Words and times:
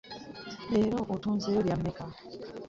Leero 0.71 0.99
otunzeeyo 1.13 1.59
bya 1.65 1.75
mmeka? 1.79 2.05